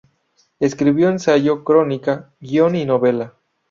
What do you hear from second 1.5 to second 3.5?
crónica, guion y novela.